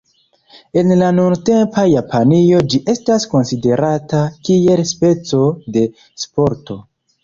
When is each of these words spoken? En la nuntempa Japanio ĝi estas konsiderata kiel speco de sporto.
En 0.81 0.93
la 1.01 1.09
nuntempa 1.17 1.83
Japanio 1.91 2.63
ĝi 2.73 2.81
estas 2.95 3.29
konsiderata 3.37 4.27
kiel 4.43 4.87
speco 4.97 5.47
de 5.79 5.91
sporto. 6.29 6.85